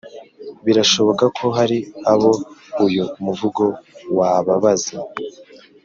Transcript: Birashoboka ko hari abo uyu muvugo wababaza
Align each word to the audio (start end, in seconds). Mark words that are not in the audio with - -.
Birashoboka 0.65 1.25
ko 1.37 1.45
hari 1.57 1.77
abo 2.11 2.31
uyu 2.85 3.03
muvugo 3.23 3.63
wababaza 4.17 4.97